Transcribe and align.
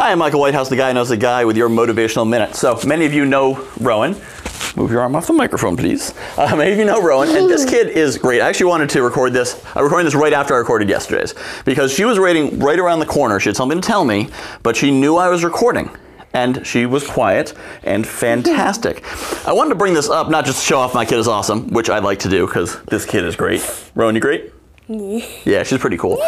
Hi, 0.00 0.12
I'm 0.12 0.18
Michael 0.18 0.40
Whitehouse, 0.40 0.70
the 0.70 0.76
guy 0.76 0.88
who 0.88 0.94
knows 0.94 1.10
the 1.10 1.16
guy 1.18 1.44
with 1.44 1.58
your 1.58 1.68
motivational 1.68 2.26
minute. 2.26 2.54
So 2.54 2.80
many 2.86 3.04
of 3.04 3.12
you 3.12 3.26
know 3.26 3.68
Rowan. 3.80 4.12
Move 4.74 4.90
your 4.90 5.02
arm 5.02 5.14
off 5.14 5.26
the 5.26 5.34
microphone, 5.34 5.76
please. 5.76 6.14
Uh, 6.38 6.56
many 6.56 6.72
of 6.72 6.78
you 6.78 6.86
know 6.86 7.02
Rowan, 7.02 7.28
and 7.28 7.50
this 7.50 7.68
kid 7.68 7.88
is 7.88 8.16
great. 8.16 8.40
I 8.40 8.48
actually 8.48 8.70
wanted 8.70 8.88
to 8.88 9.02
record 9.02 9.34
this. 9.34 9.62
I 9.76 9.80
recorded 9.80 10.06
this 10.06 10.14
right 10.14 10.32
after 10.32 10.54
I 10.54 10.56
recorded 10.56 10.88
yesterday's 10.88 11.34
because 11.66 11.92
she 11.92 12.06
was 12.06 12.18
waiting 12.18 12.58
right 12.60 12.78
around 12.78 13.00
the 13.00 13.06
corner. 13.06 13.38
She 13.40 13.50
had 13.50 13.56
something 13.56 13.78
to 13.78 13.86
tell 13.86 14.06
me, 14.06 14.30
but 14.62 14.74
she 14.74 14.90
knew 14.90 15.16
I 15.16 15.28
was 15.28 15.44
recording. 15.44 15.90
And 16.32 16.66
she 16.66 16.86
was 16.86 17.06
quiet 17.06 17.52
and 17.82 18.06
fantastic. 18.06 19.04
I 19.46 19.52
wanted 19.52 19.68
to 19.68 19.74
bring 19.74 19.92
this 19.92 20.08
up, 20.08 20.30
not 20.30 20.46
just 20.46 20.60
to 20.60 20.66
show 20.66 20.78
off 20.78 20.94
my 20.94 21.04
kid 21.04 21.18
is 21.18 21.28
awesome, 21.28 21.68
which 21.74 21.90
I 21.90 21.98
like 21.98 22.20
to 22.20 22.30
do 22.30 22.46
because 22.46 22.80
this 22.84 23.04
kid 23.04 23.26
is 23.26 23.36
great. 23.36 23.90
Rowan, 23.94 24.14
you 24.14 24.22
great? 24.22 24.50
Yeah, 25.44 25.62
she's 25.62 25.78
pretty 25.78 25.98
cool. 25.98 26.22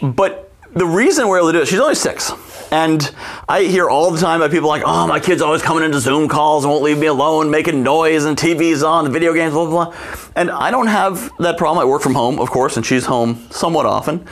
But 0.00 0.46
the 0.72 0.86
reason 0.86 1.28
we're 1.28 1.38
able 1.38 1.48
to 1.48 1.52
do 1.52 1.62
it, 1.62 1.68
she's 1.68 1.80
only 1.80 1.94
six. 1.94 2.32
And 2.72 3.14
I 3.48 3.62
hear 3.62 3.88
all 3.88 4.10
the 4.10 4.20
time 4.20 4.40
about 4.40 4.50
people 4.50 4.68
like, 4.68 4.82
oh, 4.84 5.06
my 5.06 5.20
kid's 5.20 5.40
always 5.40 5.62
coming 5.62 5.84
into 5.84 6.00
Zoom 6.00 6.28
calls 6.28 6.64
and 6.64 6.72
won't 6.72 6.82
leave 6.82 6.98
me 6.98 7.06
alone, 7.06 7.50
making 7.50 7.82
noise 7.82 8.24
and 8.24 8.36
TV's 8.36 8.82
on, 8.82 9.04
the 9.04 9.10
video 9.10 9.32
games, 9.32 9.52
blah, 9.52 9.66
blah, 9.66 9.84
blah. 9.86 9.96
And 10.34 10.50
I 10.50 10.70
don't 10.70 10.88
have 10.88 11.30
that 11.38 11.58
problem. 11.58 11.80
I 11.80 11.88
work 11.88 12.02
from 12.02 12.14
home, 12.14 12.40
of 12.40 12.50
course, 12.50 12.76
and 12.76 12.84
she's 12.84 13.06
home 13.06 13.46
somewhat 13.50 13.86
often. 13.86 14.26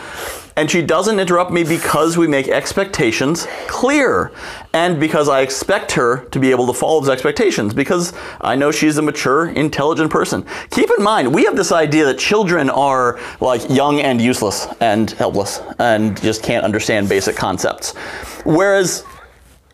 And 0.56 0.70
she 0.70 0.82
doesn't 0.82 1.18
interrupt 1.18 1.50
me 1.50 1.64
because 1.64 2.16
we 2.16 2.28
make 2.28 2.46
expectations 2.46 3.46
clear. 3.66 4.30
And 4.72 5.00
because 5.00 5.28
I 5.28 5.40
expect 5.40 5.92
her 5.92 6.24
to 6.26 6.38
be 6.38 6.52
able 6.52 6.66
to 6.68 6.72
follow 6.72 7.00
those 7.00 7.08
expectations 7.08 7.74
because 7.74 8.12
I 8.40 8.54
know 8.54 8.70
she's 8.70 8.96
a 8.98 9.02
mature, 9.02 9.48
intelligent 9.48 10.10
person. 10.10 10.46
Keep 10.70 10.90
in 10.96 11.02
mind, 11.02 11.34
we 11.34 11.44
have 11.44 11.56
this 11.56 11.72
idea 11.72 12.04
that 12.04 12.18
children 12.18 12.70
are 12.70 13.18
like 13.40 13.68
young 13.68 14.00
and 14.00 14.20
useless 14.20 14.68
and 14.80 15.10
helpless 15.12 15.60
and 15.78 16.20
just 16.22 16.42
can't 16.42 16.64
understand 16.64 17.08
basic 17.08 17.34
concepts. 17.34 17.96
Whereas 18.44 19.04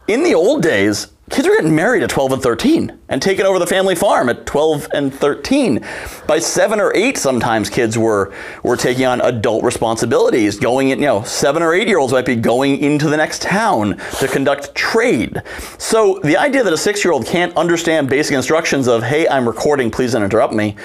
in 0.09 0.23
the 0.23 0.35
old 0.35 0.63
days, 0.63 1.09
kids 1.31 1.47
were 1.47 1.55
getting 1.55 1.75
married 1.75 2.03
at 2.03 2.11
12 2.11 2.33
and 2.33 2.43
13 2.43 2.99
and 3.09 3.23
taking 3.23 3.47
over 3.47 3.59
the 3.59 3.67
family 3.67 3.95
farm 3.95 4.29
at 4.29 4.45
12 4.47 4.89
and 4.93 5.15
13 5.15 5.85
by 6.27 6.39
7 6.39 6.81
or 6.81 6.95
8 6.95 7.17
sometimes 7.17 7.71
kids 7.71 7.97
were 7.97 8.33
were 8.63 8.77
taking 8.77 9.07
on 9.07 9.21
adult 9.21 9.65
responsibilities 9.65 10.59
going 10.59 10.91
in 10.91 10.99
you 10.99 11.07
know 11.07 11.23
7 11.23 11.63
or 11.63 11.73
8 11.73 11.89
year 11.89 11.99
olds 11.99 12.13
might 12.13 12.27
be 12.27 12.37
going 12.37 12.79
into 12.79 13.09
the 13.09 13.17
next 13.17 13.43
town 13.43 13.97
to 14.19 14.29
conduct 14.29 14.75
trade. 14.75 15.43
So 15.79 16.21
the 16.25 16.37
idea 16.37 16.65
that 16.65 16.73
a 16.73 16.79
6 16.79 17.05
year 17.05 17.13
old 17.13 17.27
can't 17.27 17.57
understand 17.57 18.11
basic 18.11 18.35
instructions 18.35 18.89
of 18.89 19.03
hey 19.03 19.29
i'm 19.29 19.47
recording 19.47 19.91
please 19.91 20.13
don't 20.13 20.23
interrupt 20.23 20.53
me 20.53 20.77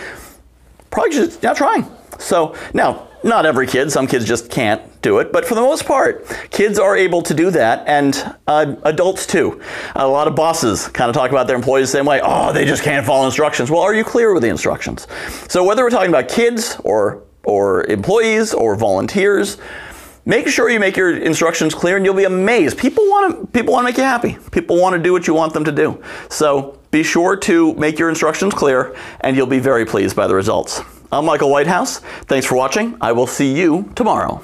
probably 0.91 1.11
just 1.11 1.43
not 1.43 1.57
trying. 1.57 1.85
So 2.19 2.55
now 2.73 3.09
not 3.23 3.45
every 3.45 3.67
kid, 3.67 3.91
some 3.91 4.07
kids 4.07 4.23
just 4.23 4.49
can't 4.49 4.81
do 5.05 5.19
it, 5.19 5.31
but 5.31 5.45
for 5.45 5.53
the 5.53 5.61
most 5.61 5.85
part, 5.85 6.25
kids 6.49 6.79
are 6.79 6.97
able 6.97 7.21
to 7.21 7.33
do 7.35 7.51
that, 7.51 7.87
and 7.87 8.35
uh, 8.47 8.75
adults 8.83 9.27
too. 9.27 9.61
A 9.95 10.07
lot 10.07 10.27
of 10.27 10.35
bosses 10.35 10.87
kind 10.87 11.09
of 11.09 11.15
talk 11.15 11.29
about 11.29 11.45
their 11.45 11.55
employees 11.55 11.91
the 11.91 11.99
same 11.99 12.05
way 12.07 12.19
oh, 12.23 12.51
they 12.51 12.65
just 12.65 12.81
can't 12.81 13.05
follow 13.05 13.25
instructions. 13.25 13.69
Well, 13.69 13.81
are 13.81 13.93
you 13.93 14.03
clear 14.03 14.33
with 14.33 14.41
the 14.41 14.49
instructions? 14.49 15.07
So, 15.47 15.63
whether 15.63 15.83
we're 15.83 15.91
talking 15.91 16.09
about 16.09 16.27
kids 16.27 16.77
or, 16.83 17.21
or 17.43 17.85
employees 17.85 18.53
or 18.55 18.75
volunteers, 18.75 19.59
make 20.25 20.47
sure 20.47 20.71
you 20.71 20.79
make 20.79 20.97
your 20.97 21.15
instructions 21.15 21.75
clear 21.75 21.97
and 21.97 22.03
you'll 22.03 22.15
be 22.15 22.23
amazed. 22.23 22.79
People 22.79 23.03
want 23.03 23.39
to 23.39 23.47
people 23.47 23.73
want 23.73 23.85
to 23.85 23.91
make 23.91 23.97
you 23.97 24.03
happy. 24.03 24.39
People 24.51 24.81
want 24.81 24.95
to 24.95 25.01
do 25.01 25.13
what 25.13 25.27
you 25.27 25.35
want 25.35 25.53
them 25.53 25.65
to 25.65 25.71
do. 25.71 26.01
So, 26.29 26.79
be 26.89 27.03
sure 27.03 27.35
to 27.35 27.75
make 27.75 27.99
your 27.99 28.09
instructions 28.09 28.55
clear 28.55 28.95
and 29.21 29.37
you'll 29.37 29.45
be 29.45 29.59
very 29.59 29.85
pleased 29.85 30.15
by 30.15 30.25
the 30.25 30.33
results. 30.33 30.81
I'm 31.11 31.25
Michael 31.25 31.51
Whitehouse. 31.51 31.99
Thanks 32.25 32.47
for 32.47 32.55
watching. 32.55 32.97
I 32.99 33.11
will 33.11 33.27
see 33.27 33.55
you 33.55 33.91
tomorrow. 33.95 34.41